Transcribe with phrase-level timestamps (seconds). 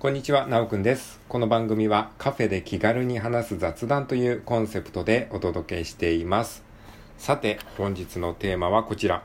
[0.00, 1.20] こんにちは、なおくんです。
[1.28, 6.62] この番組はカフェで気軽に話す雑談というコンセプトでお届けしています。
[7.18, 9.22] さて、本日のテーマはこちら。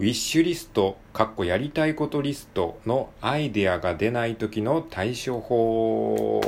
[0.00, 6.40] ウィッシュリスト、かっこやりたいことリストのアイデアが出ない時の対処法。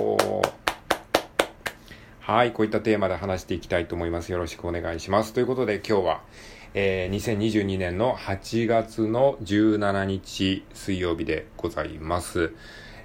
[2.20, 4.32] はい、こういったテーマで話していきたいと思います。
[4.32, 5.34] よろしくお願いします。
[5.34, 6.22] ということで今日は、
[6.72, 12.54] えー、2022年の8月の17日水曜日でございます。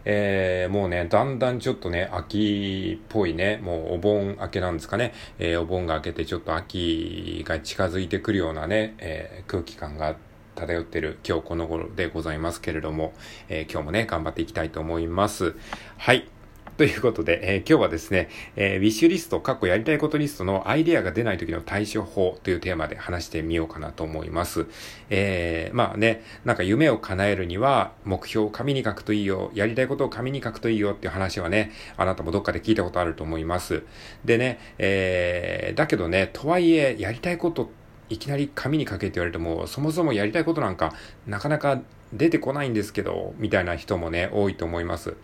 [0.05, 10.15] えー、もうね、だんだんちょっとね、秋っぽいね、もうお盆明けなんですかね、えー、お盆が明けてちょっと秋が近づいてくるようなね、えー、空気感が
[10.55, 13.13] 漂ってる今日この頃でございますけれども、
[13.49, 15.55] え、今日もね、頑張っていきたいと思います。
[15.97, 16.27] はい。
[16.75, 24.65] ということで、えー、今日はですね、えー、ウィッシュリスト、過去やりたいことリストのアイデアが出ない時の対処法というテーマで話してみようかなと思います。
[25.11, 33.83] えー、まあね、なんか夢を叶えるには目標を紙に書くといいよ、やりたいことを紙に書くといいよっていう話はね、あなたもどっかで聞いたことあると思います。
[34.25, 40.93] でね、えー、だけどね、とはいえ、やりたいことっていきなり紙に書けって言われても、そもそもやりたいことなんか
[41.27, 41.81] なかなか
[42.13, 45.15] 出てこないんですけど、みたいな人もね、多いと思います。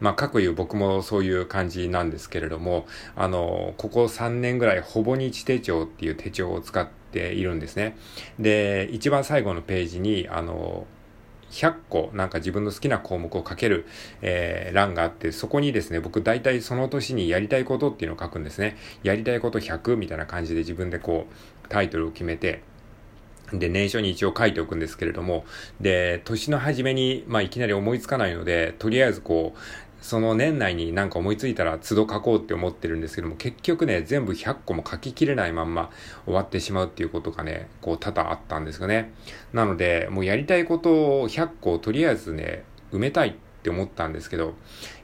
[0.00, 2.86] まあ、各言う僕もそういう感じなんですけれども、
[3.16, 7.96] あの、ここ3年ぐらい、ほぼ日手帳っていう手帳を使っているんですね。
[8.38, 10.86] で、一番最後のページに、あの、
[11.50, 13.86] 100個なんか自分の好きな項目を書ける、
[14.22, 18.76] えー、欄があって、そこにですね、僕大体その年にやりたいことっていうのを書くんですね。
[19.02, 22.62] やりたいこと100みたいな感じで自分でこう、タイトルを決めて、
[23.52, 25.44] で、年初に一応書いておくんですけれども、
[25.80, 29.58] で、年の初めに、まあ、いきなり思いつかないので、とりあえずこう、
[30.00, 35.90] その年内になんか思いついたら都度書こうって思ってるんですけども、結局ね、全部100個も書ききれないまんま
[36.24, 39.12] 終わってしまうっていうことがね、こう多々あったんですよね。
[39.52, 44.54] なので、もうやりたいことを100個をとりあえずね、埋めたいっって思ったんですけど、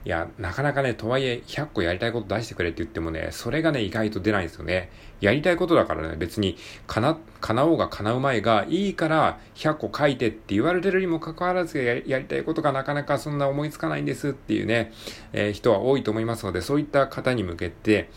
[0.06, 4.90] いや、なかなかね、とはいえ100個やりたいこと出してくれって言ってもね、それがね、意外と出ないんですよね。
[5.20, 14.92] やりたいことだからね、別に、かな、叶おうが叶う前がいいから100個書いてって言われてるにもかかわらずややりたいことがなかなかそんな思いつかないんですっていうね、
[15.34, 18.08] えー、人は多いと思いますので、そういった方に向けて、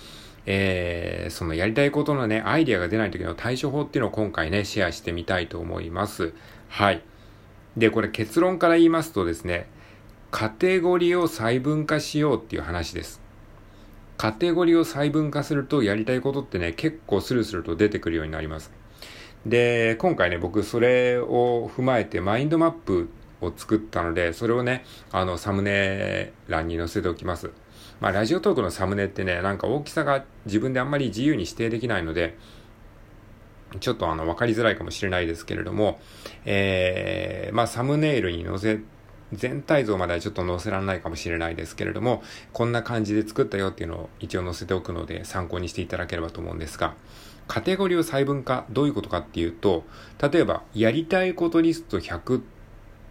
[0.46, 6.34] えー、そのやりたいことのね、アイディアが出ない時の対処法っていうのを今回ね、シェアしてみたいと思います。
[6.70, 7.02] はい。
[7.78, 9.68] で、これ結論から言いますとですね、
[10.32, 13.20] カテゴリーを細分化しようっていう話です。
[14.18, 18.72] カテゴリーを細分化するとやりたいことってね、結構スルスルと出てくるようになります。
[19.46, 23.10] で、今回ね、僕それを踏まえてマインドマップ
[23.42, 27.52] を作ったので、それをね、あの、サムネ欄に載せておきます。
[28.00, 32.38] まあ、ラジオトークのサムネってね、なんか大きさが自分であんまり自由に指定できないので、
[33.80, 36.00] ちょっとあの、わかりづらいかもしれないですけれども、
[36.46, 38.80] えー、まあ、サムネイルに載せ
[39.34, 42.24] 全体像まではちょっと載せられないかもしれないですけれども、
[42.54, 46.96] こんな感じで作ったよっていうのを一応載せておくので参考にしていただければと思うんですが、
[47.48, 49.84] カテゴリーを細分化、どういうことかっていうと、
[50.22, 52.42] 例えば、やりたいことリスト100っ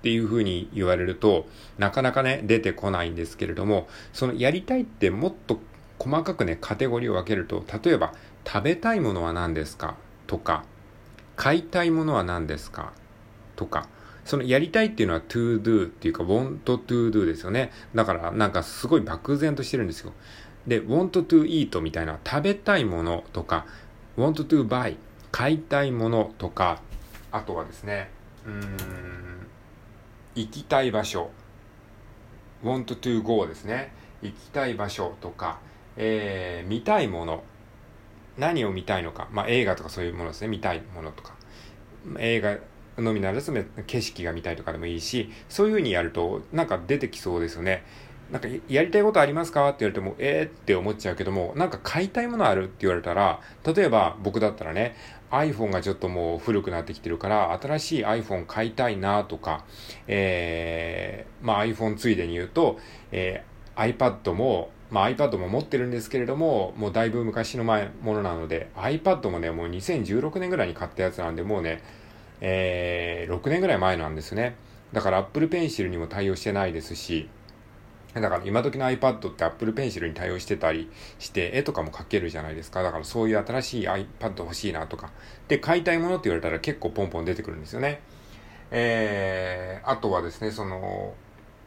[0.03, 1.47] ていうふうに言われると、
[1.77, 5.59] なかなかね、出てこないんですけれども、そのやりたいってもっと
[5.99, 8.15] 細かくね、カテゴリーを分けると、例えば、
[8.47, 9.97] 食べたいものは何ですか
[10.29, 10.65] とか、
[11.35, 12.93] 買いたいものは何ですか
[13.57, 13.89] とか、
[14.29, 17.73] そのやりたいっていうのは to do っていうか want to do ですよね。
[17.95, 20.13] だからなんかすごい漠然としてるんですよ。
[20.67, 23.65] で、want to eat みたいな食べたいものとか、
[24.19, 24.99] want to buy
[25.33, 26.83] 買いたいものとか、
[27.33, 28.11] あとはですね、
[28.45, 29.47] うーん、
[30.35, 31.31] 行きたい場所。
[32.63, 33.95] want to go ですね。
[34.21, 35.59] 行きたい場所とか、
[35.97, 37.45] えー、見たいもの。
[38.37, 39.29] 何を見たいのか。
[39.33, 40.49] まあ映画とかそういうものですね。
[40.49, 41.33] 見たいものとか。
[42.19, 42.59] 映画
[43.03, 43.53] のみならず
[43.87, 47.85] 景色が見たいとかでもいいし、そういう風にやるとなんか出てきそうですよね。
[48.31, 49.67] なんかやりたいことありますか？
[49.71, 54.97] って言われても、えーって思っちゃうけども、なんか買いたいものあるって言われたら、例えば僕だったらね、
[55.31, 59.65] iPhone がちょっともう古くなってきてるから、新しい iPhone 買いたいなとか、
[60.07, 62.79] えー、まあ iPhone ついでに言うと、
[63.13, 71.83] えー、iPad も、まあ iPad も持ってるんですけれども、もうだいぶ昔の前ものなので、iPad もね、もう2016年ぐらいに買ったやつなんで、もうね、
[72.41, 74.57] えー、6年ぐらい前なんですね。
[74.93, 77.29] だから Apple Pencil にも対応してないですし、
[78.15, 82.83] だから今時の iPad って Apple Pencil に対応してたりして、絵とかも描けるじゃないですか。
[82.83, 85.13] だからそういう新しい iPad 欲しいなとか。
[85.47, 88.01] で、買いたいものって言われたら結構ポンポン出てくるんですよね。
[88.71, 91.15] えー、あとはですね、その、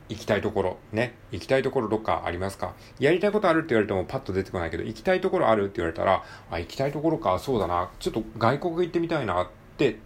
[0.09, 1.13] 行きたいところ、ね。
[1.31, 2.73] 行きたいところどっかありますか？
[2.99, 7.89] やりたいことあるって言われてもパッと出てこないけど、行きたいところあるって言われたら、あ、行きたいところか、そうだな。
[7.99, 9.47] ちょっと外国行ってみたいなっ
[9.77, 9.99] て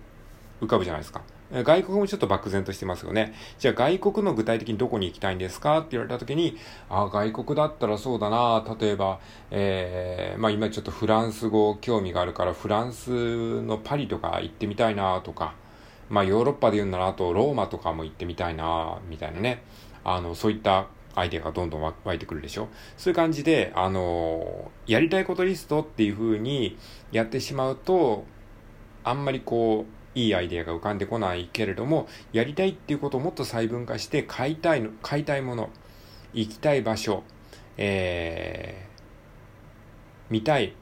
[0.65, 1.21] 浮かぶじゃないですか。
[1.51, 3.33] 外国もちょっと漠然としてますよね。
[3.59, 6.57] じゃあ外国の具体的にどこに行きたいんですかって言われた時に、
[6.89, 9.19] あ、外国だったらそうだな、例えば、
[9.51, 15.53] えー、まあ今ちょっとフランス語興味があるからフランスのパリとか行ってみたいなとか、
[16.09, 19.63] まあヨーロッパで言うならあとローマとかも行ってみたいなみたいなね。
[20.03, 22.67] あの、そういったアイデアがどんどん湧いてくるでしょ
[22.97, 26.77] そういう感じで、あのやりたいことリストっていう風に
[27.11, 28.25] やってしまうと、
[29.03, 35.69] あんまりこう、いいアイデアが浮かんでこないけれども、やりたいっていうことをもっと細分化して、買いたいの、買いたいもの、
[36.33, 37.23] 行きたい場所、
[37.77, 40.73] えー、見たい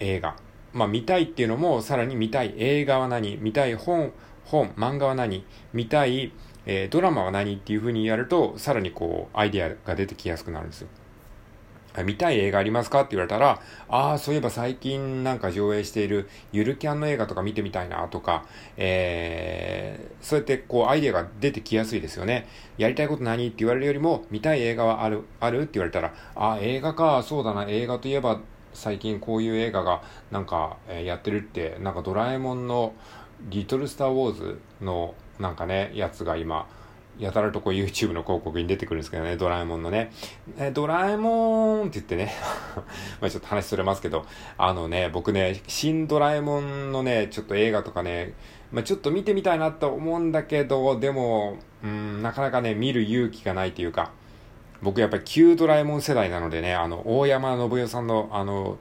[0.00, 0.36] 映画。
[0.72, 3.36] まあ見たいっていうのも、さらに見たい映画は何？
[3.36, 4.12] 見たい本、
[4.44, 5.44] 本、漫画は何？
[5.72, 6.32] 見たい、
[6.64, 7.56] えー、ドラマは何？
[7.56, 10.88] っていう風にやると、さらにこう、アイデアが出てきやすくなるんですよ。
[12.04, 13.00] 見たい映画ありますか？
[13.00, 18.44] って言われたら、ああ、そういえば最近なんか上映しているゆるキャンの映画とか見てみたいなとか、
[18.76, 22.46] えー、そうやってこうアイデアが出てきやすいですよね。
[22.78, 23.46] やりたいこと何？
[23.46, 25.62] って言われるよりも、見たい映画はある、ある？
[25.62, 28.40] って言われたら、ああ、映画か、そうだな、映画といえば
[28.72, 32.94] 最近こういう映画がなんか、やってるって、なんかドラえもんの
[33.48, 36.68] リトルスターウォーズのなんかね、やつが今、
[37.20, 40.10] やたらとこう YouTube の広告に出てくるんですけどね、ドラえもんのね。
[40.58, 42.32] えドラえもんって言ってね
[43.20, 44.24] まあちょっと話それますけど、
[44.56, 48.32] あのね、僕ね、新ドラえもんのね、ちょっと映画とかね、
[48.72, 54.12] まあちょっと見てみたいなと思うんだけど、でも、うん、なかなかね、見る勇気がないというか、
[54.82, 58.78] 僕やっぱり旧ドラえもん世代なのでね、あの、大山信代さんの、あの、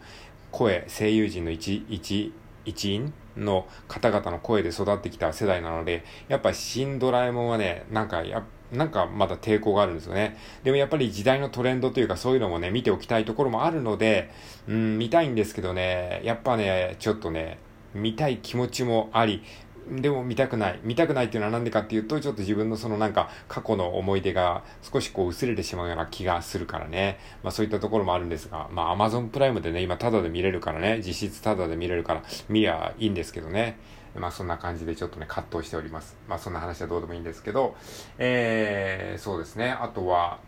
[0.51, 2.33] 声、声優陣の一、一、
[2.63, 10.38] 一員の方々の声で育ってきた世代なので、やっぱ新ドラえもんはね、なんかや、なんかまだ抵抗があるんですよね。
[10.64, 14.30] でもやっぱり時代のトレンドというかそういうのもね、見ておきたいところもあるので、
[14.68, 17.60] うん、見たいんですけどね、やっぱね、ちょっとね、
[17.94, 19.44] 見たい気持ちもあり、
[19.89, 20.80] でも見たくない。
[20.83, 27.19] 見たくないっていうのはなんでかっていうと、ちょっと自分のそのなんか過去の思い出が少しこう薄れてしまうような気がするからね。
[27.44, 33.77] まあそういったところもあるんですが、まあ Amazon プライムでね、今タダで見れるからね、実質タダで見れるから見りゃいいんですけどね。
[34.15, 36.18] まあそんな感じでちょっとね、葛藤しております。
[36.27, 37.75] まあそんな話はどうでもいいんですけど、
[38.18, 39.71] えー、そうですね。
[39.71, 40.39] あとは、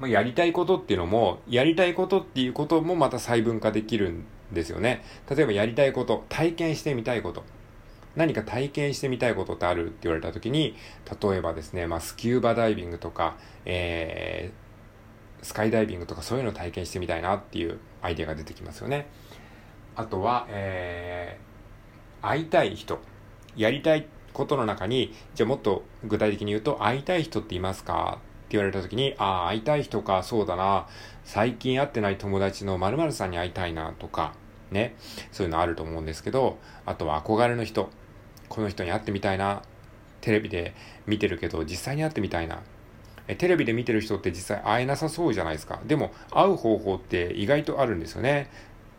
[0.00, 5.04] まあ、やりたいことっていうのも、やりたいことっていうこともまた細分化できるんですよね。
[5.30, 7.44] 例えばやりたいこと、体験してみたいこと。
[8.16, 10.76] 何か体験してみたいことってあるって言われた時に、
[11.20, 19.06] 例えばですね、まあ、スキューバダイビングとか、えー、スカイダイビングとかそういうのを体験してみたいなっていうアイデアが出てきますよね。
[19.96, 23.00] あとは、えー、会いたい人。
[23.56, 28.18] やりたいことの中に、じゃあもっと具体的に言うと、会いたい人っていますか
[28.56, 30.86] 言われた時に、ああ、会いたい人か、そうだな。
[31.24, 34.34] 最近会ってない友達の〇〇さんに会いたいなとか、
[34.70, 34.94] ね。
[35.32, 37.90] そういうのあると思うんですけど、あとは憧れの人。
[38.48, 39.62] この人に会ってみたいな。
[40.20, 40.74] テレビで
[41.06, 42.60] 見てるけど、実際に会ってみたいな。
[43.26, 45.80] えテレビで見てる人って実際会えなさそうじゃないですか。
[45.86, 48.50] でも、会う方法って意外とあるんですよね。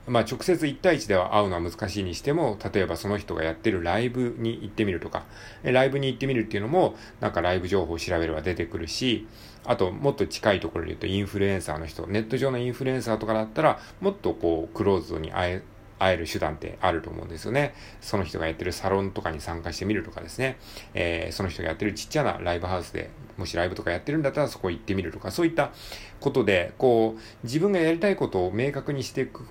[0.07, 5.23] まあ、直接1対1では会うのは難しいにしても、例えばその人がやってるライブに行ってみるとか、
[5.63, 9.27] ライブに行ってみるっていうのも、なんかライブ情報を調べれば出てくるし、
[9.65, 15.61] あと、もっと近いところで言うと、インフルエンサーの人、ネット上のインフルエンサーとかだったら、もっとこう、クローズドに会え、
[15.97, 17.73] 会える手段ってあると思うんですよね。
[18.01, 20.57] その人がやってるサロンとかに参加してみるとかですね。
[20.93, 25.71] えー、その人がやってるちっちゃなライブハウスで、もしライブとかやってるんだったらそこ行ってみるとか、そういった
[26.19, 29.47] ことで、こう、自分がやりたいことを明確にしていく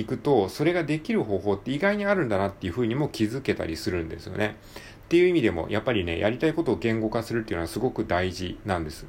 [0.00, 4.56] いくと、それができる方法って意外にあるんだなっていうふうにも気づけたりするんですよね。
[5.04, 9.06] っていう意味でも、やっぱりね、やりたいことを言語化するっていうのはすごく大事なんです。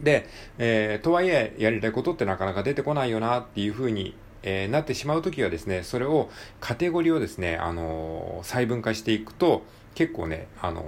[0.00, 0.26] で、
[0.58, 9.62] えー、とはいえ、やりたいことってなかなか出てこないよなっていうふうに、えー、なってしまうときはですね、それを、カテゴリーをですね、あのー、細分化していくと、
[9.94, 10.86] 結構ね、あの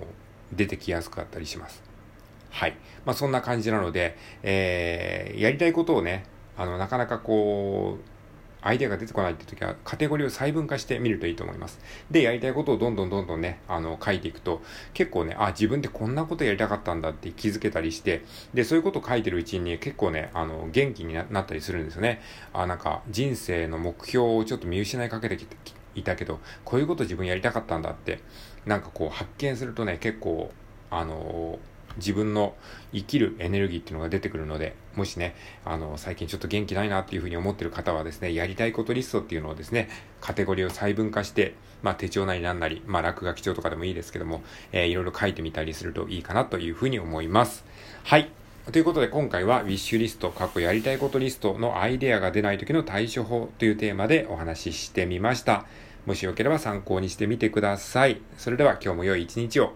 [0.52, 1.82] 出てきやすかったりします。
[2.50, 2.76] はい。
[3.04, 6.24] まあ、そんな感じなので、えー、やりたいことをね、
[6.56, 8.11] あの、なかなかこう、
[8.62, 11.80] アイデアが出てこないって時は、カテゴリーを細分化してみるといいと思います。
[12.10, 14.62] で、やりたいことをどんどんどんどんね、あの、書いていくと、
[14.94, 22.20] 結構ね、あ、自分ってこんなことやりたかったんだって気づけたりして、で、そういうことを書いてるうちに、結構ね、あの、元気になったりするんですよね。
[22.52, 25.56] あ、なんか、人生の目標をちょっと見失いかけてきて、
[25.94, 28.20] いたけど、こういうこと自分やりたかったんだって、
[28.64, 30.50] なんかこう発見するとね、結構、
[30.90, 32.54] あのー自分の
[32.92, 35.34] 生きるエネルギーっていうのが出てくるので、もしね、
[35.64, 39.88] あの、最近ちょっと元気ないなっていうふうに思ってる方はですね、やりたいことリストっていうのをですね、
[40.20, 47.64] カテゴリーを細分化して、まあ手帳なりなんなり、まあ落書き帳とかでもいいですけども、えー、いろいろ書いてみたりするといいかなというふうに思います。
[48.04, 48.30] はい。
[48.70, 55.66] ということで今回はウィッシュリスト、過去やりたいことリストのアイデアが出ない時の対処法というテーマでお話ししてみました。
[56.06, 58.20] もしよければ参考にしてみてください。
[58.38, 59.72] それでは今日も良い一日を。